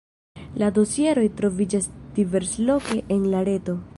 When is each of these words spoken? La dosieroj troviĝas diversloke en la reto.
La 0.61 0.69
dosieroj 0.77 1.25
troviĝas 1.41 1.89
diversloke 2.17 3.01
en 3.17 3.31
la 3.35 3.47
reto. 3.51 3.81